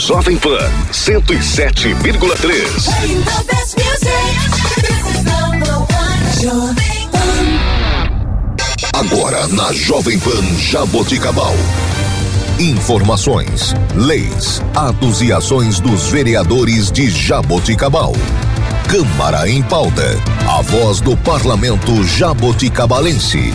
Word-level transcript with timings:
Jovem 0.00 0.38
Pan 0.38 0.58
107,3. 0.90 2.88
Agora 8.94 9.46
na 9.48 9.70
Jovem 9.74 10.18
Pan 10.18 10.42
Jaboticabal. 10.56 11.52
Informações, 12.58 13.74
leis, 13.94 14.62
atos 14.74 15.20
e 15.20 15.34
ações 15.34 15.80
dos 15.80 16.08
vereadores 16.08 16.90
de 16.90 17.10
Jaboticabal. 17.10 18.14
Câmara 18.88 19.50
em 19.50 19.62
pauta. 19.62 20.16
A 20.48 20.62
voz 20.62 21.02
do 21.02 21.14
parlamento 21.18 22.02
jaboticabalense. 22.04 23.52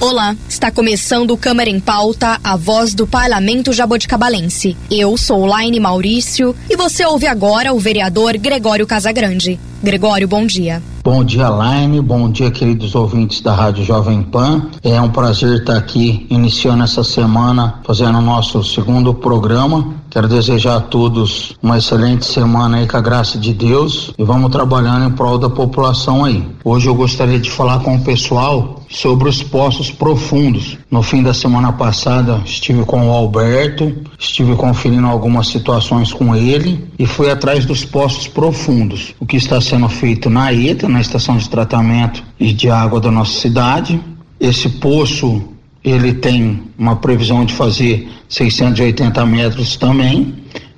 Olá, 0.00 0.36
está 0.48 0.70
começando 0.70 1.32
o 1.32 1.36
Câmara 1.36 1.68
em 1.68 1.80
Pauta, 1.80 2.38
a 2.44 2.54
voz 2.54 2.94
do 2.94 3.04
Parlamento 3.04 3.72
Jaboticabalense. 3.72 4.76
Eu 4.88 5.16
sou 5.16 5.44
Laine 5.44 5.80
Maurício 5.80 6.54
e 6.70 6.76
você 6.76 7.04
ouve 7.04 7.26
agora 7.26 7.74
o 7.74 7.80
vereador 7.80 8.38
Gregório 8.38 8.86
Casagrande. 8.86 9.58
Gregório, 9.82 10.28
bom 10.28 10.46
dia. 10.46 10.80
Bom 11.02 11.24
dia, 11.24 11.48
Laine. 11.48 12.00
Bom 12.00 12.30
dia, 12.30 12.48
queridos 12.48 12.94
ouvintes 12.94 13.40
da 13.40 13.52
Rádio 13.52 13.84
Jovem 13.84 14.22
Pan. 14.22 14.68
É 14.84 15.00
um 15.00 15.10
prazer 15.10 15.58
estar 15.58 15.76
aqui 15.76 16.24
iniciando 16.30 16.84
essa 16.84 17.02
semana, 17.02 17.80
fazendo 17.84 18.18
o 18.18 18.22
nosso 18.22 18.62
segundo 18.62 19.12
programa. 19.12 19.94
Quero 20.10 20.28
desejar 20.28 20.76
a 20.76 20.80
todos 20.80 21.56
uma 21.60 21.76
excelente 21.76 22.24
semana 22.24 22.78
aí 22.78 22.86
com 22.86 22.96
a 22.96 23.00
graça 23.00 23.36
de 23.36 23.52
Deus 23.52 24.12
e 24.16 24.22
vamos 24.22 24.52
trabalhando 24.52 25.06
em 25.06 25.10
prol 25.10 25.38
da 25.38 25.50
população 25.50 26.24
aí. 26.24 26.46
Hoje 26.64 26.86
eu 26.86 26.94
gostaria 26.94 27.40
de 27.40 27.50
falar 27.50 27.80
com 27.80 27.96
o 27.96 28.04
pessoal 28.04 28.77
sobre 28.88 29.28
os 29.28 29.42
poços 29.42 29.90
profundos. 29.90 30.78
No 30.90 31.02
fim 31.02 31.22
da 31.22 31.34
semana 31.34 31.72
passada 31.72 32.40
estive 32.44 32.84
com 32.84 33.08
o 33.08 33.10
Alberto, 33.10 33.94
estive 34.18 34.56
conferindo 34.56 35.06
algumas 35.06 35.48
situações 35.48 36.12
com 36.12 36.34
ele 36.34 36.86
e 36.98 37.06
fui 37.06 37.30
atrás 37.30 37.64
dos 37.64 37.84
poços 37.84 38.26
profundos. 38.26 39.14
O 39.20 39.26
que 39.26 39.36
está 39.36 39.60
sendo 39.60 39.88
feito 39.88 40.30
na 40.30 40.52
ETA, 40.52 40.88
na 40.88 41.00
estação 41.00 41.36
de 41.36 41.48
tratamento 41.48 42.22
e 42.40 42.52
de 42.52 42.70
água 42.70 43.00
da 43.00 43.10
nossa 43.10 43.38
cidade. 43.38 44.00
Esse 44.40 44.68
poço 44.68 45.42
ele 45.84 46.12
tem 46.12 46.62
uma 46.78 46.96
previsão 46.96 47.44
de 47.44 47.54
fazer 47.54 48.08
680 48.28 49.24
metros 49.26 49.76
também, 49.76 50.34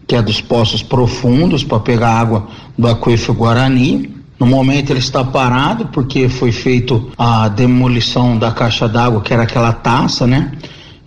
que 0.07 0.15
é 0.15 0.23
dos 0.23 0.41
poços 0.41 0.83
profundos 0.83 1.65
para 1.65 1.81
pegar 1.81 2.19
água 2.19 2.47
do 2.77 2.89
aquífero 2.89 3.35
Guarani. 3.35 4.20
No 4.41 4.47
momento 4.47 4.91
ele 4.91 4.99
está 4.99 5.23
parado 5.23 5.87
porque 5.89 6.29
foi 6.29 6.51
feito 6.51 7.13
a 7.19 7.47
demolição 7.49 8.39
da 8.39 8.51
caixa 8.51 8.89
d'água, 8.89 9.21
que 9.21 9.35
era 9.35 9.43
aquela 9.43 9.73
taça, 9.73 10.27
né? 10.27 10.51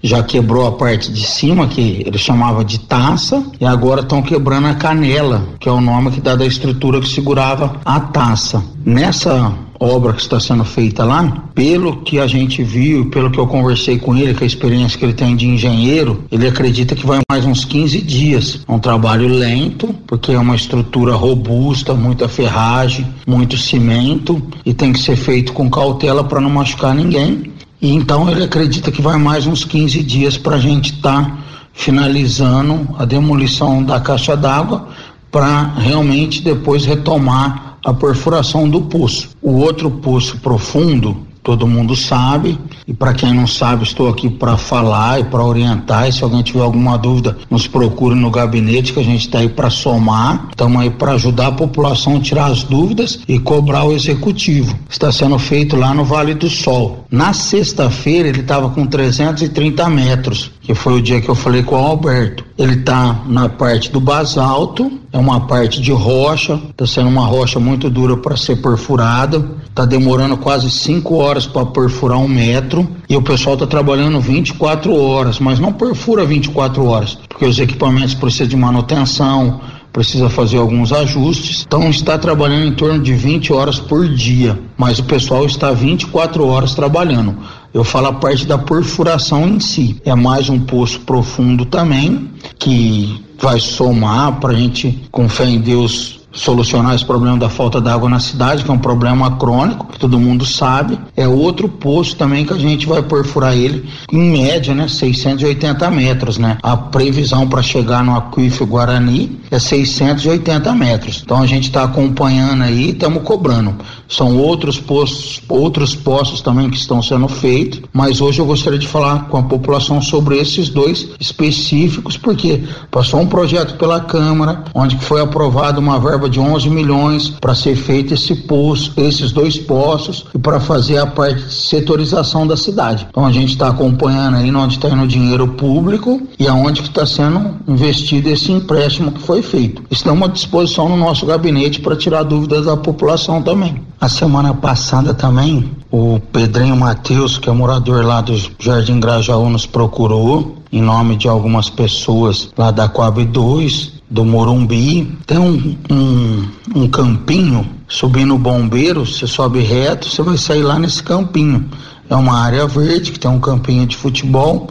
já 0.03 0.21
quebrou 0.21 0.67
a 0.67 0.73
parte 0.73 1.11
de 1.11 1.25
cima, 1.25 1.65
que 1.65 2.03
ele 2.05 2.17
chamava 2.17 2.63
de 2.65 2.77
taça, 2.77 3.41
e 3.59 3.65
agora 3.65 4.01
estão 4.01 4.21
quebrando 4.21 4.67
a 4.67 4.75
canela, 4.75 5.47
que 5.59 5.69
é 5.69 5.71
o 5.71 5.79
nome 5.79 6.11
que 6.11 6.19
dá 6.19 6.35
da 6.35 6.45
estrutura 6.45 6.99
que 6.99 7.07
segurava 7.07 7.79
a 7.85 8.01
taça. 8.01 8.61
Nessa 8.85 9.53
obra 9.83 10.13
que 10.13 10.21
está 10.21 10.39
sendo 10.39 10.63
feita 10.63 11.03
lá, 11.03 11.49
pelo 11.53 11.97
que 11.97 12.19
a 12.19 12.27
gente 12.27 12.63
viu, 12.63 13.09
pelo 13.09 13.29
que 13.29 13.39
eu 13.39 13.45
conversei 13.45 13.99
com 13.99 14.15
ele, 14.15 14.33
com 14.33 14.43
a 14.43 14.47
experiência 14.47 14.97
que 14.97 15.05
ele 15.05 15.13
tem 15.13 15.35
de 15.35 15.47
engenheiro, 15.47 16.23
ele 16.31 16.47
acredita 16.47 16.95
que 16.95 17.05
vai 17.05 17.19
mais 17.29 17.45
uns 17.45 17.65
15 17.65 18.01
dias. 18.01 18.63
É 18.67 18.71
um 18.71 18.79
trabalho 18.79 19.27
lento, 19.27 19.93
porque 20.07 20.31
é 20.31 20.39
uma 20.39 20.55
estrutura 20.55 21.13
robusta, 21.15 21.93
muita 21.93 22.27
ferragem, 22.27 23.05
muito 23.27 23.57
cimento 23.57 24.41
e 24.65 24.73
tem 24.73 24.93
que 24.93 24.99
ser 24.99 25.15
feito 25.15 25.51
com 25.53 25.69
cautela 25.69 26.23
para 26.23 26.39
não 26.39 26.49
machucar 26.49 26.95
ninguém. 26.95 27.51
E 27.81 27.93
então 27.93 28.29
ele 28.29 28.43
acredita 28.43 28.91
que 28.91 29.01
vai 29.01 29.17
mais 29.17 29.45
uns 29.45 29.65
15 29.65 30.01
dias 30.03 30.37
para 30.37 30.55
a 30.55 30.59
gente 30.59 30.93
estar 30.93 31.25
tá 31.25 31.37
finalizando 31.73 32.87
a 32.97 33.03
demolição 33.03 33.83
da 33.83 33.99
caixa 33.99 34.37
d'água 34.37 34.87
para 35.31 35.73
realmente 35.77 36.41
depois 36.41 36.85
retomar 36.85 37.72
a 37.83 37.93
perfuração 37.93 38.69
do 38.69 38.81
poço. 38.81 39.29
O 39.41 39.53
outro 39.57 39.91
poço 39.91 40.37
profundo 40.39 41.17
todo 41.43 41.67
mundo 41.67 41.95
sabe. 41.95 42.57
E 42.87 42.93
para 42.93 43.13
quem 43.13 43.33
não 43.33 43.47
sabe, 43.47 43.83
estou 43.83 44.09
aqui 44.09 44.29
para 44.29 44.57
falar 44.57 45.19
e 45.19 45.23
para 45.23 45.43
orientar. 45.43 46.07
E 46.07 46.11
se 46.11 46.23
alguém 46.23 46.41
tiver 46.41 46.61
alguma 46.61 46.97
dúvida, 46.97 47.37
nos 47.49 47.67
procure 47.67 48.15
no 48.15 48.29
gabinete 48.29 48.93
que 48.93 48.99
a 48.99 49.03
gente 49.03 49.21
está 49.21 49.39
aí 49.39 49.49
para 49.49 49.69
somar. 49.69 50.47
Estamos 50.49 50.81
aí 50.81 50.89
para 50.89 51.13
ajudar 51.13 51.47
a 51.47 51.51
população 51.51 52.17
a 52.17 52.19
tirar 52.19 52.47
as 52.47 52.63
dúvidas 52.63 53.19
e 53.27 53.39
cobrar 53.39 53.85
o 53.85 53.93
executivo. 53.93 54.77
Está 54.89 55.11
sendo 55.11 55.37
feito 55.39 55.75
lá 55.75 55.93
no 55.93 56.03
Vale 56.03 56.33
do 56.33 56.49
Sol. 56.49 57.05
Na 57.09 57.33
sexta-feira 57.33 58.27
ele 58.27 58.41
estava 58.41 58.69
com 58.69 58.85
330 58.85 59.89
metros, 59.89 60.51
que 60.61 60.73
foi 60.73 60.93
o 60.93 61.01
dia 61.01 61.21
que 61.21 61.29
eu 61.29 61.35
falei 61.35 61.63
com 61.63 61.75
o 61.75 61.77
Alberto. 61.77 62.43
Ele 62.57 62.73
está 62.73 63.21
na 63.27 63.49
parte 63.49 63.91
do 63.91 63.99
basalto, 63.99 64.91
é 65.11 65.17
uma 65.17 65.41
parte 65.41 65.79
de 65.79 65.91
rocha, 65.91 66.59
está 66.71 66.87
sendo 66.87 67.09
uma 67.09 67.25
rocha 67.25 67.59
muito 67.59 67.89
dura 67.89 68.17
para 68.17 68.35
ser 68.35 68.55
perfurada. 68.57 69.47
Está 69.73 69.85
demorando 69.85 70.37
quase 70.37 70.69
5 70.69 71.15
horas 71.15 71.47
para 71.47 71.65
perfurar 71.65 72.19
um 72.19 72.27
metro 72.27 72.87
e 73.09 73.17
o 73.17 73.23
pessoal 73.23 73.55
está 73.55 73.65
trabalhando 73.65 74.21
24 74.21 74.95
horas, 74.95 75.39
mas 75.39 75.57
não 75.57 75.73
perfura 75.73 76.23
24 76.23 76.85
horas, 76.85 77.17
porque 77.27 77.43
os 77.43 77.57
equipamentos 77.57 78.13
precisam 78.13 78.49
de 78.49 78.55
manutenção, 78.55 79.61
precisa 79.91 80.29
fazer 80.29 80.57
alguns 80.57 80.93
ajustes. 80.93 81.63
Então 81.65 81.89
está 81.89 82.19
trabalhando 82.19 82.67
em 82.67 82.73
torno 82.75 82.99
de 83.01 83.15
20 83.15 83.51
horas 83.51 83.79
por 83.79 84.07
dia, 84.07 84.59
mas 84.77 84.99
o 84.99 85.05
pessoal 85.05 85.43
está 85.43 85.71
24 85.71 86.45
horas 86.45 86.75
trabalhando. 86.75 87.35
Eu 87.73 87.83
falo 87.83 88.09
a 88.09 88.13
parte 88.13 88.45
da 88.45 88.59
perfuração 88.59 89.47
em 89.47 89.59
si. 89.59 89.99
É 90.05 90.13
mais 90.13 90.49
um 90.49 90.59
poço 90.59 90.99
profundo 90.99 91.65
também, 91.65 92.29
que 92.59 93.19
vai 93.39 93.59
somar 93.59 94.39
para 94.39 94.53
a 94.53 94.55
gente, 94.55 95.01
com 95.11 95.27
fé 95.27 95.45
em 95.45 95.59
Deus, 95.59 96.22
solucionar 96.33 96.95
esse 96.95 97.05
problema 97.05 97.37
da 97.37 97.49
falta 97.49 97.79
d'água 97.79 98.09
na 98.09 98.19
cidade, 98.19 98.63
que 98.63 98.69
é 98.69 98.73
um 98.73 98.79
problema 98.79 99.37
crônico, 99.37 99.87
que 99.87 99.99
todo 99.99 100.19
mundo 100.19 100.45
sabe. 100.45 100.99
É 101.15 101.27
outro 101.27 101.69
poço 101.69 102.15
também 102.15 102.45
que 102.45 102.53
a 102.53 102.57
gente 102.57 102.87
vai 102.87 103.01
perfurar 103.01 103.55
ele 103.55 103.87
em 104.11 104.31
média, 104.31 104.73
né, 104.73 104.87
680 104.87 105.89
metros, 105.91 106.37
né? 106.37 106.57
A 106.63 106.75
previsão 106.75 107.47
para 107.47 107.61
chegar 107.61 108.03
no 108.03 108.15
aquífero 108.15 108.65
Guarani 108.65 109.39
é 109.51 109.59
680 109.59 110.73
metros. 110.73 111.21
Então 111.23 111.41
a 111.41 111.45
gente 111.45 111.65
está 111.65 111.83
acompanhando 111.83 112.63
aí, 112.63 112.89
estamos 112.89 113.23
cobrando. 113.23 113.75
São 114.13 114.37
outros 114.37 114.79
poços, 114.79 115.41
outros 115.49 115.95
poços 115.95 116.39
também 116.39 116.69
que 116.69 116.77
estão 116.77 117.01
sendo 117.01 117.27
feitos, 117.27 117.81
mas 117.91 118.21
hoje 118.21 118.39
eu 118.39 118.45
gostaria 118.45 118.77
de 118.77 118.87
falar 118.87 119.27
com 119.27 119.37
a 119.37 119.41
população 119.43 119.99
sobre 120.03 120.37
esses 120.37 120.69
dois 120.69 121.09
específicos, 121.19 122.15
porque 122.15 122.61
passou 122.91 123.21
um 123.21 123.25
projeto 123.25 123.75
pela 123.75 123.99
Câmara, 123.99 124.65
onde 124.75 124.99
foi 124.99 125.19
aprovada 125.19 125.79
uma 125.79 125.99
verba 125.99 126.29
de 126.29 126.39
11 126.39 126.69
milhões 126.69 127.29
para 127.29 127.55
ser 127.55 127.75
feito 127.75 128.13
esse 128.13 128.35
poço, 128.35 128.93
esses 128.97 129.31
dois 129.31 129.57
poços 129.57 130.27
e 130.35 130.37
para 130.37 130.59
fazer 130.59 130.99
a 130.99 131.07
parte 131.07 131.41
de 131.41 131.51
setorização 131.51 132.45
da 132.45 132.55
cidade. 132.55 133.07
Então 133.09 133.25
a 133.25 133.31
gente 133.31 133.49
está 133.49 133.69
acompanhando 133.69 134.37
aí 134.37 134.53
onde 134.53 134.75
está 134.75 134.89
indo 134.89 135.01
o 135.01 135.07
dinheiro 135.07 135.47
público 135.47 136.21
e 136.37 136.47
aonde 136.47 136.83
que 136.83 136.89
está 136.89 137.07
sendo 137.07 137.55
investido 137.67 138.29
esse 138.29 138.51
empréstimo 138.51 139.11
que 139.11 139.21
foi 139.21 139.41
feito. 139.41 139.81
Estamos 139.89 140.29
à 140.29 140.31
disposição 140.31 140.87
no 140.87 140.97
nosso 140.97 141.25
gabinete 141.25 141.81
para 141.81 141.95
tirar 141.95 142.21
dúvidas 142.21 142.65
da 142.67 142.77
população 142.77 143.41
também. 143.41 143.81
A 144.03 144.09
semana 144.09 144.53
passada 144.53 145.13
também 145.13 145.71
o 145.89 146.19
Pedrinho 146.19 146.75
Matheus, 146.75 147.37
que 147.37 147.49
é 147.49 147.53
morador 147.53 148.05
lá 148.05 148.19
do 148.19 148.35
Jardim 148.59 148.99
Grajaú, 148.99 149.49
nos 149.49 149.65
procurou 149.65 150.57
em 150.73 150.81
nome 150.81 151.15
de 151.15 151.29
algumas 151.29 151.69
pessoas 151.69 152.49
lá 152.57 152.69
da 152.69 152.89
Coab 152.89 153.23
2 153.23 153.93
do 154.09 154.25
Morumbi. 154.25 155.17
Tem 155.25 155.37
um, 155.37 155.77
um, 155.89 156.47
um 156.75 156.87
campinho 156.89 157.65
subindo 157.87 158.35
o 158.35 158.37
bombeiro, 158.37 159.05
você 159.05 159.25
sobe 159.25 159.61
reto, 159.61 160.09
você 160.09 160.21
vai 160.21 160.37
sair 160.37 160.63
lá 160.63 160.77
nesse 160.77 161.01
campinho. 161.01 161.69
É 162.09 162.15
uma 162.17 162.37
área 162.39 162.67
verde 162.67 163.13
que 163.13 163.19
tem 163.19 163.31
um 163.31 163.39
campinho 163.39 163.85
de 163.85 163.95
futebol 163.95 164.67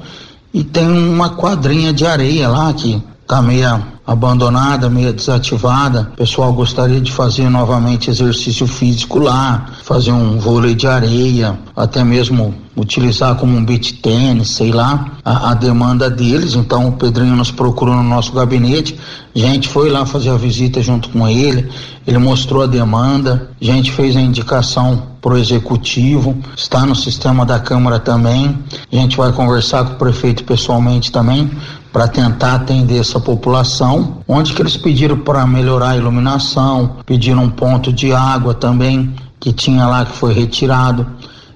e 0.53 0.63
tem 0.63 0.87
uma 0.87 1.31
quadrinha 1.31 1.91
de 1.91 2.05
areia 2.05 2.51
lá 2.51 2.71
que 2.75 3.03
tá 3.27 3.41
meia 3.41 3.92
abandonada, 4.07 4.91
meio 4.91 5.13
desativada. 5.13 6.11
O 6.13 6.17
pessoal 6.17 6.53
gostaria 6.53 7.01
de 7.01 7.13
fazer 7.13 7.49
novamente 7.49 8.11
exercício 8.11 8.67
físico 8.67 9.19
lá, 9.19 9.67
fazer 9.85 10.13
um 10.13 10.39
vôlei 10.39 10.75
de 10.75 10.87
areia, 10.87 11.59
até 11.77 12.03
mesmo 12.03 12.55
utilizar 12.77 13.35
como 13.37 13.57
um 13.57 13.65
beach 13.65 13.95
tênis, 13.95 14.51
sei 14.51 14.73
lá, 14.73 15.13
a, 15.25 15.51
a, 15.51 15.55
demanda 15.55 16.11
deles. 16.11 16.55
Então 16.55 16.89
o 16.89 16.93
Pedrinho 16.93 17.37
nos 17.37 17.51
procurou 17.51 17.95
no 17.95 18.03
nosso 18.03 18.33
gabinete, 18.33 18.99
a 19.35 19.39
gente 19.39 19.69
foi 19.69 19.91
lá 19.91 20.05
fazer 20.05 20.31
a 20.31 20.37
visita 20.37 20.83
junto 20.83 21.09
com 21.11 21.29
ele, 21.29 21.71
ele 22.07 22.19
mostrou 22.19 22.63
a 22.63 22.67
demanda, 22.67 23.51
a 23.61 23.65
gente 23.65 23.93
fez 23.93 24.17
a 24.17 24.21
indicação 24.21 25.11
pro 25.21 25.39
executivo, 25.39 26.37
está 26.57 26.85
no 26.85 26.97
sistema 26.97 27.47
da 27.47 27.61
Câmara 27.61 28.01
também. 28.01 28.59
A 28.93 28.97
gente 28.97 29.17
vai 29.17 29.33
conversar 29.33 29.85
com 29.85 29.93
o 29.93 29.97
prefeito 29.97 30.43
pessoalmente 30.43 31.13
também 31.13 31.49
para 31.93 32.09
tentar 32.09 32.55
atender 32.55 32.99
essa 32.99 33.21
população, 33.21 34.19
onde 34.27 34.55
que 34.55 34.63
eles 34.63 34.77
pediram 34.77 35.19
para 35.19 35.47
melhorar 35.47 35.91
a 35.91 35.97
iluminação, 35.97 36.97
pediram 37.05 37.45
um 37.45 37.51
ponto 37.51 37.93
de 37.93 38.13
água 38.13 38.55
também 38.55 39.15
que 39.39 39.53
tinha 39.53 39.87
lá 39.87 40.05
que 40.05 40.17
foi 40.17 40.33
retirado. 40.33 41.07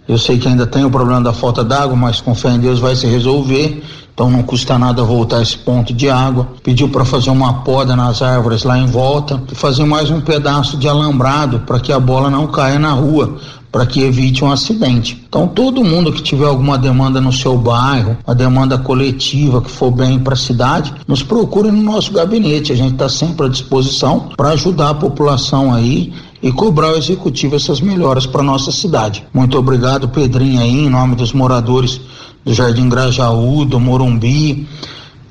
Eu 0.06 0.18
sei 0.18 0.38
que 0.38 0.46
ainda 0.46 0.66
tem 0.66 0.84
o 0.84 0.90
problema 0.90 1.22
da 1.22 1.32
falta 1.32 1.64
d'água, 1.64 1.96
mas 1.96 2.20
com 2.20 2.34
fé 2.34 2.50
em 2.50 2.60
Deus 2.60 2.78
vai 2.78 2.94
se 2.94 3.06
resolver 3.06 3.82
então 4.16 4.30
não 4.30 4.42
custa 4.42 4.78
nada 4.78 5.02
voltar 5.02 5.42
esse 5.42 5.58
ponto 5.58 5.92
de 5.92 6.08
água. 6.08 6.48
Pediu 6.62 6.88
para 6.88 7.04
fazer 7.04 7.28
uma 7.28 7.62
poda 7.62 7.94
nas 7.94 8.22
árvores 8.22 8.64
lá 8.64 8.78
em 8.78 8.86
volta 8.86 9.42
e 9.52 9.54
fazer 9.54 9.84
mais 9.84 10.10
um 10.10 10.22
pedaço 10.22 10.78
de 10.78 10.88
alambrado 10.88 11.60
para 11.60 11.78
que 11.78 11.92
a 11.92 12.00
bola 12.00 12.30
não 12.30 12.46
caia 12.46 12.78
na 12.78 12.92
rua, 12.92 13.36
para 13.70 13.86
que 13.86 14.02
evite 14.02 14.44
um 14.44 14.50
acidente. 14.50 15.22
Então, 15.28 15.46
todo 15.46 15.84
mundo 15.84 16.12
que 16.12 16.22
tiver 16.22 16.46
alguma 16.46 16.78
demanda 16.78 17.20
no 17.20 17.32
seu 17.32 17.58
bairro, 17.58 18.16
uma 18.26 18.34
demanda 18.34 18.78
coletiva 18.78 19.60
que 19.60 19.70
for 19.70 19.90
bem 19.90 20.18
para 20.18 20.34
a 20.34 20.36
cidade, 20.36 20.94
nos 21.06 21.22
procure 21.22 21.70
no 21.70 21.82
nosso 21.82 22.12
gabinete. 22.12 22.72
A 22.72 22.76
gente 22.76 22.92
está 22.92 23.08
sempre 23.08 23.46
à 23.46 23.48
disposição 23.48 24.30
para 24.36 24.50
ajudar 24.50 24.90
a 24.90 24.94
população 24.94 25.74
aí 25.74 26.12
e 26.42 26.52
cobrar 26.52 26.88
ao 26.88 26.96
executivo 26.96 27.56
essas 27.56 27.80
melhoras 27.80 28.26
para 28.26 28.42
nossa 28.42 28.70
cidade. 28.70 29.24
Muito 29.32 29.58
obrigado, 29.58 30.08
Pedrinho, 30.08 30.60
aí, 30.60 30.86
em 30.86 30.90
nome 30.90 31.16
dos 31.16 31.32
moradores 31.32 32.00
do 32.44 32.54
Jardim 32.54 32.88
Grajaú, 32.88 33.64
do 33.64 33.80
Morumbi, 33.80 34.66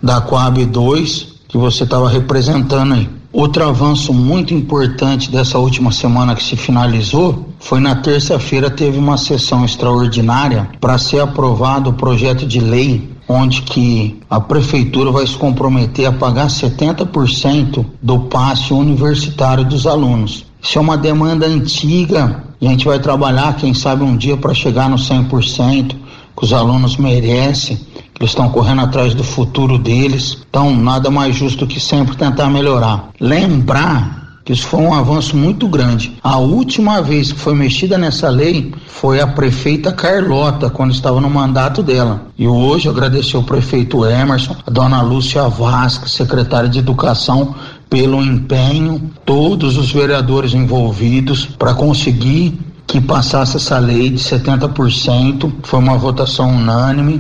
da 0.03 0.19
Coab 0.21 0.63
2, 0.65 1.27
que 1.47 1.57
você 1.57 1.83
estava 1.83 2.09
representando 2.09 2.93
aí. 2.93 3.14
Outro 3.35 3.67
avanço 3.67 4.13
muito 4.13 4.53
importante 4.53 5.29
dessa 5.29 5.59
última 5.59 5.91
semana 5.91 6.33
que 6.35 6.41
se 6.41 6.55
finalizou 6.55 7.49
foi 7.59 7.81
na 7.81 7.93
terça-feira 7.93 8.69
teve 8.69 8.97
uma 8.97 9.17
sessão 9.17 9.65
extraordinária 9.65 10.69
para 10.79 10.97
ser 10.97 11.19
aprovado 11.19 11.89
o 11.89 11.93
projeto 11.93 12.45
de 12.45 12.61
lei 12.61 13.09
onde 13.27 13.61
que 13.63 14.21
a 14.29 14.39
prefeitura 14.39 15.11
vai 15.11 15.27
se 15.27 15.35
comprometer 15.35 16.05
a 16.05 16.13
pagar 16.13 16.47
70% 16.47 17.85
do 18.01 18.19
passe 18.19 18.71
universitário 18.71 19.65
dos 19.65 19.85
alunos. 19.85 20.45
Isso 20.61 20.77
é 20.77 20.81
uma 20.81 20.97
demanda 20.97 21.45
antiga, 21.45 22.41
a 22.61 22.65
gente 22.65 22.85
vai 22.85 22.99
trabalhar, 22.99 23.57
quem 23.57 23.73
sabe 23.73 24.05
um 24.05 24.15
dia 24.15 24.37
para 24.37 24.53
chegar 24.53 24.89
no 24.89 24.95
100% 24.95 25.93
que 26.37 26.45
os 26.45 26.53
alunos 26.53 26.95
merecem, 26.95 27.79
eles 28.19 28.31
estão 28.31 28.49
correndo 28.49 28.81
atrás 28.81 29.13
do 29.13 29.23
futuro 29.23 29.77
deles. 29.77 30.37
Então, 30.49 30.75
nada 30.75 31.11
mais 31.11 31.35
justo 31.35 31.67
que 31.67 31.79
sempre 31.79 32.15
tentar 32.15 32.49
melhorar. 32.49 33.09
Lembrar 33.19 34.25
que 34.45 34.53
isso 34.53 34.67
foi 34.67 34.79
um 34.79 34.93
avanço 34.93 35.35
muito 35.35 35.67
grande. 35.67 36.17
A 36.23 36.37
última 36.37 37.01
vez 37.01 37.31
que 37.31 37.39
foi 37.39 37.55
mexida 37.55 37.97
nessa 37.97 38.29
lei 38.29 38.71
foi 38.87 39.19
a 39.19 39.25
prefeita 39.25 39.91
Carlota, 39.91 40.69
quando 40.69 40.91
estava 40.91 41.19
no 41.19 41.29
mandato 41.29 41.81
dela. 41.81 42.27
E 42.37 42.47
hoje 42.47 42.87
agradecer 42.87 43.35
o 43.37 43.43
prefeito 43.43 44.05
Emerson, 44.05 44.55
a 44.65 44.69
dona 44.69 45.01
Lúcia 45.01 45.49
Vasque, 45.49 46.09
secretária 46.09 46.69
de 46.69 46.77
Educação, 46.77 47.55
pelo 47.89 48.23
empenho, 48.23 49.11
todos 49.25 49.77
os 49.77 49.91
vereadores 49.91 50.53
envolvidos 50.53 51.45
para 51.45 51.73
conseguir 51.73 52.57
que 52.85 53.01
passasse 53.01 53.57
essa 53.57 53.79
lei 53.79 54.11
de 54.11 54.19
70%. 54.19 55.51
Foi 55.63 55.79
uma 55.79 55.97
votação 55.97 56.49
unânime, 56.49 57.19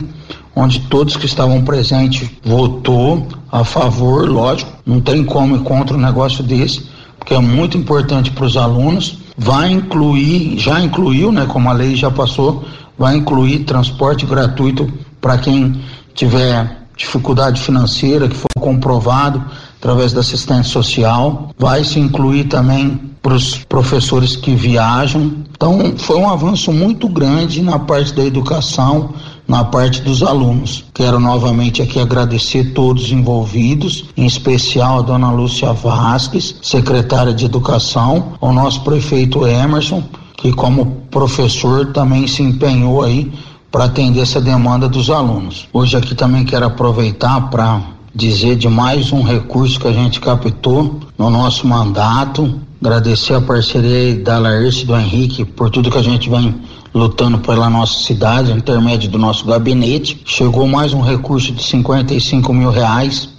onde 0.55 0.79
todos 0.81 1.17
que 1.17 1.25
estavam 1.25 1.61
presentes 1.63 2.29
votou 2.43 3.27
a 3.51 3.63
favor, 3.63 4.29
lógico, 4.29 4.71
não 4.85 5.01
tem 5.01 5.23
como 5.23 5.55
ir 5.55 5.59
contra 5.59 5.97
um 5.97 5.99
negócio 5.99 6.43
desse, 6.43 6.87
porque 7.19 7.33
é 7.33 7.39
muito 7.39 7.77
importante 7.77 8.31
para 8.31 8.45
os 8.45 8.55
alunos. 8.55 9.19
Vai 9.37 9.71
incluir, 9.71 10.57
já 10.57 10.79
incluiu, 10.79 11.31
né, 11.31 11.45
como 11.45 11.69
a 11.69 11.73
lei 11.73 11.95
já 11.95 12.09
passou, 12.09 12.63
vai 12.97 13.17
incluir 13.17 13.65
transporte 13.65 14.25
gratuito 14.25 14.91
para 15.19 15.37
quem 15.37 15.81
tiver 16.13 16.85
dificuldade 16.95 17.61
financeira 17.61 18.29
que 18.29 18.35
for 18.35 18.47
comprovado 18.59 19.43
através 19.77 20.13
da 20.13 20.21
assistência 20.21 20.71
social. 20.71 21.49
Vai 21.57 21.83
se 21.83 21.99
incluir 21.99 22.45
também 22.45 22.99
para 23.21 23.33
os 23.33 23.57
professores 23.65 24.35
que 24.35 24.55
viajam. 24.55 25.33
Então, 25.51 25.95
foi 25.97 26.17
um 26.17 26.29
avanço 26.29 26.71
muito 26.71 27.09
grande 27.09 27.61
na 27.61 27.79
parte 27.79 28.13
da 28.13 28.23
educação, 28.23 29.15
na 29.47 29.63
parte 29.63 30.01
dos 30.01 30.23
alunos. 30.23 30.85
Quero 30.93 31.19
novamente 31.19 31.81
aqui 31.81 31.99
agradecer 31.99 32.73
todos 32.73 33.05
os 33.05 33.11
envolvidos, 33.11 34.05
em 34.17 34.25
especial 34.25 34.99
a 34.99 35.01
dona 35.01 35.31
Lúcia 35.31 35.71
Vasques, 35.73 36.55
secretária 36.61 37.33
de 37.33 37.45
Educação, 37.45 38.33
ao 38.41 38.53
nosso 38.53 38.81
prefeito 38.81 39.45
Emerson, 39.45 40.03
que 40.37 40.51
como 40.51 40.85
professor 41.11 41.91
também 41.93 42.27
se 42.27 42.41
empenhou 42.41 43.03
aí 43.03 43.31
para 43.71 43.85
atender 43.85 44.21
essa 44.21 44.39
demanda 44.39 44.87
dos 44.87 45.09
alunos. 45.09 45.67
Hoje 45.73 45.97
aqui 45.97 46.15
também 46.15 46.45
quero 46.45 46.65
aproveitar 46.65 47.49
para 47.49 47.81
dizer 48.13 48.55
de 48.55 48.69
mais 48.69 49.11
um 49.11 49.21
recurso 49.21 49.79
que 49.79 49.87
a 49.87 49.91
gente 49.91 50.21
captou 50.21 51.01
no 51.17 51.29
nosso 51.29 51.67
mandato, 51.67 52.59
agradecer 52.81 53.33
a 53.33 53.41
parceria 53.41 54.15
da 54.15 54.39
Laércio 54.39 54.83
e 54.83 54.85
do 54.85 54.95
Henrique 54.95 55.43
por 55.43 55.69
tudo 55.69 55.91
que 55.91 55.97
a 55.97 56.01
gente 56.01 56.29
vem 56.29 56.55
lutando 56.95 57.39
pela 57.39 57.69
nossa 57.69 57.99
cidade, 58.05 58.53
intermédio 58.53 59.09
do 59.09 59.17
nosso 59.17 59.45
gabinete. 59.45 60.21
Chegou 60.25 60.65
mais 60.65 60.93
um 60.93 61.01
recurso 61.01 61.51
de 61.51 61.61
55 61.61 62.53
mil 62.53 62.71
reais. 62.71 63.29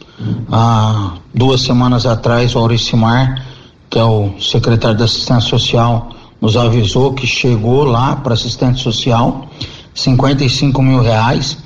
Há 0.53 1.15
duas 1.35 1.63
semanas 1.63 2.05
atrás, 2.05 2.55
o 2.55 2.59
Auricimar, 2.59 3.43
que 3.89 3.99
é 3.99 4.05
o 4.05 4.31
secretário 4.39 4.99
da 4.99 5.07
Assistência 5.07 5.49
Social, 5.49 6.11
nos 6.39 6.55
avisou 6.55 7.15
que 7.15 7.27
chegou 7.27 7.85
lá 7.85 8.17
para 8.17 8.35
assistente 8.35 8.83
social 8.83 9.49
55 9.95 10.83
mil 10.83 11.01
reais, 11.01 11.57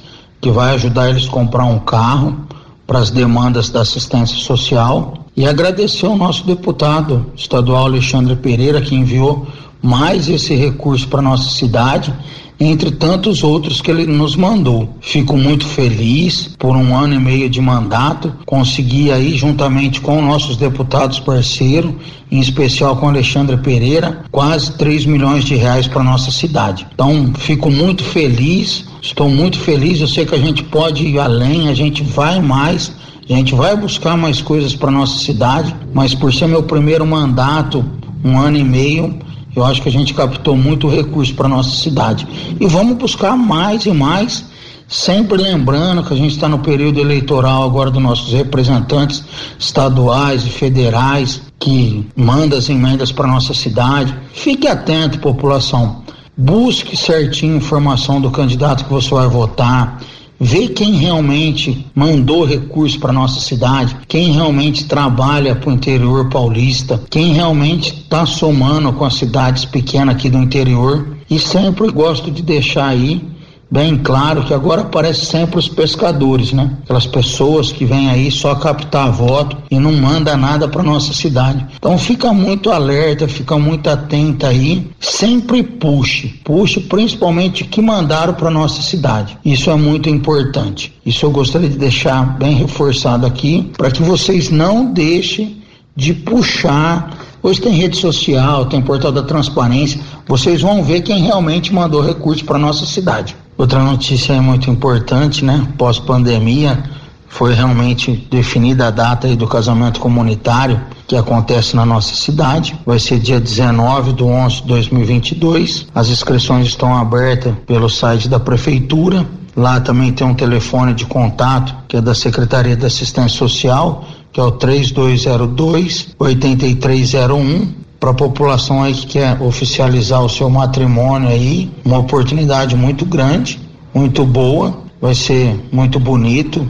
que 0.40 0.48
vai 0.48 0.74
ajudar 0.74 1.10
eles 1.10 1.26
a 1.26 1.30
comprar 1.30 1.64
um 1.64 1.80
carro 1.80 2.46
para 2.86 3.00
as 3.00 3.10
demandas 3.10 3.68
da 3.68 3.80
assistência 3.80 4.36
social. 4.36 5.14
E 5.36 5.44
agradecer 5.44 6.06
ao 6.06 6.16
nosso 6.16 6.46
deputado 6.46 7.26
estadual 7.36 7.86
Alexandre 7.86 8.36
Pereira, 8.36 8.80
que 8.80 8.94
enviou 8.94 9.48
mais 9.82 10.28
esse 10.28 10.54
recurso 10.54 11.08
para 11.08 11.22
nossa 11.22 11.50
cidade 11.50 12.12
entre 12.60 12.90
tantos 12.90 13.42
outros 13.42 13.80
que 13.80 13.90
ele 13.90 14.04
nos 14.06 14.36
mandou. 14.36 14.94
Fico 15.00 15.34
muito 15.34 15.66
feliz 15.66 16.54
por 16.58 16.76
um 16.76 16.94
ano 16.94 17.14
e 17.14 17.18
meio 17.18 17.48
de 17.48 17.58
mandato, 17.58 18.30
consegui 18.44 19.10
aí 19.10 19.34
juntamente 19.34 19.98
com 20.02 20.20
nossos 20.20 20.58
deputados 20.58 21.18
parceiros, 21.18 21.92
em 22.30 22.38
especial 22.38 22.96
com 22.96 23.08
Alexandre 23.08 23.56
Pereira, 23.56 24.24
quase 24.30 24.76
3 24.76 25.06
milhões 25.06 25.42
de 25.42 25.54
reais 25.54 25.86
para 25.86 26.04
nossa 26.04 26.30
cidade. 26.30 26.86
Então, 26.92 27.32
fico 27.38 27.70
muito 27.70 28.04
feliz, 28.04 28.84
estou 29.00 29.30
muito 29.30 29.58
feliz, 29.58 29.98
eu 29.98 30.08
sei 30.08 30.26
que 30.26 30.34
a 30.34 30.38
gente 30.38 30.62
pode 30.64 31.06
ir 31.06 31.18
além, 31.18 31.68
a 31.68 31.74
gente 31.74 32.02
vai 32.02 32.42
mais, 32.42 32.92
a 33.28 33.32
gente 33.32 33.54
vai 33.54 33.74
buscar 33.74 34.18
mais 34.18 34.42
coisas 34.42 34.76
para 34.76 34.90
nossa 34.90 35.18
cidade, 35.18 35.74
mas 35.94 36.14
por 36.14 36.30
ser 36.30 36.46
meu 36.46 36.62
primeiro 36.62 37.06
mandato, 37.06 37.82
um 38.22 38.38
ano 38.38 38.58
e 38.58 38.64
meio, 38.64 39.18
eu 39.54 39.64
acho 39.64 39.82
que 39.82 39.88
a 39.88 39.92
gente 39.92 40.14
captou 40.14 40.56
muito 40.56 40.88
recurso 40.88 41.34
para 41.34 41.48
nossa 41.48 41.70
cidade. 41.70 42.26
E 42.60 42.66
vamos 42.66 42.96
buscar 42.96 43.36
mais 43.36 43.84
e 43.86 43.92
mais, 43.92 44.44
sempre 44.86 45.42
lembrando 45.42 46.02
que 46.04 46.14
a 46.14 46.16
gente 46.16 46.34
está 46.34 46.48
no 46.48 46.58
período 46.58 47.00
eleitoral 47.00 47.64
agora 47.64 47.90
dos 47.90 48.02
nossos 48.02 48.32
representantes 48.32 49.24
estaduais 49.58 50.44
e 50.46 50.50
federais 50.50 51.42
que 51.58 52.06
mandam 52.16 52.58
as 52.58 52.68
emendas 52.68 53.12
para 53.12 53.26
nossa 53.26 53.52
cidade. 53.52 54.14
Fique 54.32 54.66
atento, 54.66 55.18
população. 55.18 56.02
Busque 56.36 56.96
certinho 56.96 57.56
informação 57.56 58.20
do 58.20 58.30
candidato 58.30 58.84
que 58.84 58.90
você 58.90 59.10
vai 59.10 59.28
votar 59.28 60.00
ver 60.40 60.68
quem 60.68 60.94
realmente 60.94 61.86
mandou 61.94 62.46
recurso 62.46 62.98
para 62.98 63.12
nossa 63.12 63.38
cidade, 63.40 63.94
quem 64.08 64.32
realmente 64.32 64.86
trabalha 64.86 65.54
para 65.54 65.68
o 65.68 65.74
interior 65.74 66.30
paulista, 66.30 67.02
quem 67.10 67.34
realmente 67.34 67.92
está 67.92 68.24
somando 68.24 68.90
com 68.94 69.04
as 69.04 69.14
cidades 69.14 69.66
pequenas 69.66 70.14
aqui 70.14 70.30
do 70.30 70.38
interior. 70.38 71.18
E 71.28 71.38
sempre 71.38 71.88
gosto 71.92 72.30
de 72.30 72.42
deixar 72.42 72.88
aí 72.88 73.29
bem 73.70 73.96
claro 73.96 74.42
que 74.42 74.52
agora 74.52 74.82
aparece 74.82 75.24
sempre 75.26 75.58
os 75.58 75.68
pescadores, 75.68 76.52
né? 76.52 76.70
Aquelas 76.82 77.06
pessoas 77.06 77.70
que 77.70 77.84
vêm 77.84 78.10
aí 78.10 78.30
só 78.30 78.54
captar 78.54 79.12
voto 79.12 79.56
e 79.70 79.78
não 79.78 79.92
manda 79.92 80.36
nada 80.36 80.66
para 80.66 80.82
nossa 80.82 81.12
cidade. 81.12 81.64
Então 81.76 81.96
fica 81.96 82.32
muito 82.32 82.70
alerta, 82.70 83.28
fica 83.28 83.56
muito 83.56 83.88
atenta 83.88 84.48
aí, 84.48 84.90
sempre 84.98 85.62
puxe, 85.62 86.28
puxe 86.42 86.80
principalmente 86.80 87.64
que 87.64 87.80
mandaram 87.80 88.34
para 88.34 88.50
nossa 88.50 88.82
cidade. 88.82 89.38
Isso 89.44 89.70
é 89.70 89.76
muito 89.76 90.08
importante. 90.08 90.92
Isso 91.06 91.24
eu 91.24 91.30
gostaria 91.30 91.68
de 91.68 91.78
deixar 91.78 92.38
bem 92.38 92.56
reforçado 92.56 93.24
aqui 93.24 93.70
para 93.76 93.90
que 93.90 94.02
vocês 94.02 94.50
não 94.50 94.92
deixem 94.92 95.60
de 95.94 96.14
puxar 96.14 97.10
Hoje 97.42 97.58
tem 97.58 97.72
rede 97.72 97.96
social, 97.96 98.66
tem 98.66 98.82
portal 98.82 99.10
da 99.10 99.22
transparência. 99.22 99.98
Vocês 100.28 100.60
vão 100.60 100.84
ver 100.84 101.00
quem 101.00 101.22
realmente 101.22 101.72
mandou 101.72 102.02
recurso 102.02 102.44
para 102.44 102.58
nossa 102.58 102.84
cidade. 102.84 103.34
Outra 103.60 103.84
notícia 103.84 104.40
muito 104.40 104.70
importante, 104.70 105.44
né? 105.44 105.68
Pós-pandemia, 105.76 106.82
foi 107.28 107.52
realmente 107.52 108.26
definida 108.30 108.86
a 108.86 108.90
data 108.90 109.36
do 109.36 109.46
casamento 109.46 110.00
comunitário 110.00 110.80
que 111.06 111.14
acontece 111.14 111.76
na 111.76 111.84
nossa 111.84 112.14
cidade. 112.14 112.74
Vai 112.86 112.98
ser 112.98 113.18
dia 113.18 113.38
19 113.38 114.14
de 114.14 114.24
11 114.24 114.62
de 114.62 114.66
2022. 114.66 115.88
As 115.94 116.08
inscrições 116.08 116.68
estão 116.68 116.96
abertas 116.96 117.52
pelo 117.66 117.90
site 117.90 118.30
da 118.30 118.40
prefeitura. 118.40 119.26
Lá 119.54 119.78
também 119.78 120.10
tem 120.10 120.26
um 120.26 120.34
telefone 120.34 120.94
de 120.94 121.04
contato 121.04 121.74
que 121.86 121.98
é 121.98 122.00
da 122.00 122.14
Secretaria 122.14 122.74
de 122.74 122.86
Assistência 122.86 123.36
Social, 123.36 124.06
que 124.32 124.40
é 124.40 124.42
o 124.42 124.52
3202 124.52 126.14
8301 126.18 127.79
para 128.00 128.10
a 128.10 128.14
população 128.14 128.82
aí 128.82 128.94
que 128.94 129.06
quer 129.06 129.40
oficializar 129.42 130.24
o 130.24 130.28
seu 130.28 130.48
matrimônio 130.48 131.28
aí, 131.28 131.70
uma 131.84 131.98
oportunidade 131.98 132.74
muito 132.74 133.04
grande, 133.04 133.60
muito 133.92 134.24
boa. 134.24 134.80
vai 135.00 135.14
ser 135.14 135.68
muito 135.70 136.00
bonito. 136.00 136.66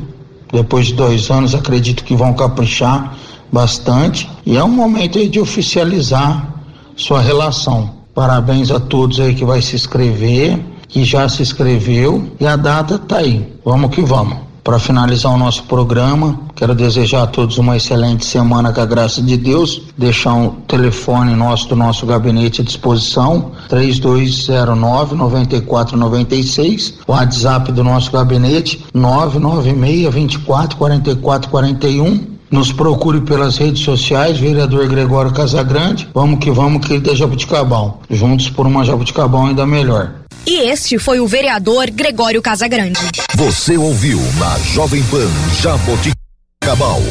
Depois 0.52 0.86
de 0.86 0.94
dois 0.94 1.30
anos, 1.30 1.54
acredito 1.54 2.04
que 2.04 2.16
vão 2.16 2.34
caprichar 2.34 3.16
bastante. 3.52 4.28
E 4.44 4.56
é 4.56 4.64
um 4.64 4.68
momento 4.68 5.18
aí 5.18 5.28
de 5.28 5.38
oficializar 5.38 6.48
sua 6.96 7.20
relação. 7.20 7.90
Parabéns 8.12 8.70
a 8.72 8.80
todos 8.80 9.20
aí 9.20 9.34
que 9.34 9.44
vai 9.44 9.62
se 9.62 9.76
inscrever, 9.76 10.58
que 10.88 11.04
já 11.04 11.28
se 11.28 11.42
inscreveu 11.42 12.28
e 12.40 12.46
a 12.46 12.56
data 12.56 12.98
tá 12.98 13.18
aí. 13.18 13.52
Vamos 13.64 13.94
que 13.94 14.02
vamos. 14.02 14.49
Para 14.62 14.78
finalizar 14.78 15.32
o 15.32 15.38
nosso 15.38 15.64
programa, 15.64 16.38
quero 16.54 16.74
desejar 16.74 17.22
a 17.22 17.26
todos 17.26 17.56
uma 17.58 17.76
excelente 17.76 18.24
semana 18.26 18.72
com 18.72 18.80
a 18.80 18.86
graça 18.86 19.22
de 19.22 19.36
Deus. 19.36 19.82
Deixar 19.96 20.34
um 20.34 20.50
telefone 20.50 21.34
nosso 21.34 21.68
do 21.68 21.76
nosso 21.76 22.04
gabinete 22.04 22.60
à 22.60 22.64
disposição, 22.64 23.52
3209 23.68 25.16
9496. 25.16 26.98
O 27.06 27.12
WhatsApp 27.12 27.72
do 27.72 27.82
nosso 27.82 28.12
gabinete, 28.12 28.84
996 28.92 30.14
24 30.14 30.76
44 30.76 31.50
41. 31.50 32.30
Nos 32.50 32.72
procure 32.72 33.20
pelas 33.20 33.56
redes 33.56 33.82
sociais, 33.82 34.38
vereador 34.38 34.88
Gregório 34.88 35.32
Casagrande. 35.32 36.08
Vamos 36.12 36.40
que 36.40 36.50
vamos, 36.50 36.84
querida 36.84 37.14
Jabuticabal. 37.14 38.00
Juntos 38.10 38.50
por 38.50 38.66
uma 38.66 38.84
Jabuticabal 38.84 39.46
ainda 39.46 39.64
melhor. 39.64 40.19
E 40.46 40.68
este 40.68 40.98
foi 40.98 41.20
o 41.20 41.26
vereador 41.26 41.90
Gregório 41.90 42.40
Casagrande. 42.40 42.98
Você 43.34 43.76
ouviu 43.76 44.18
na 44.38 44.58
Jovem 44.58 45.02
Pan 45.04 45.28
Jaboticabal. 45.60 47.02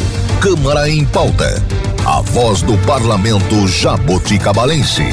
Câmara 0.42 0.90
em 0.90 1.06
pauta. 1.06 1.64
A 2.06 2.22
voz 2.22 2.62
do 2.62 2.78
parlamento 2.80 3.68
jaboticabalense. 3.68 5.04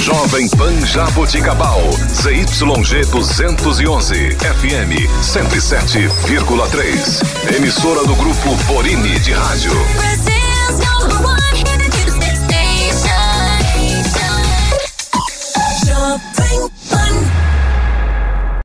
Jovem 0.00 0.48
Pan 0.48 0.84
Jaboticabal. 0.86 1.80
ZYG 2.08 3.04
211. 3.10 4.14
FM 4.34 5.08
107,3. 5.22 7.54
Emissora 7.56 8.04
do 8.06 8.14
grupo 8.16 8.54
Borini 8.66 9.18
de 9.20 9.32
Rádio. 9.32 9.72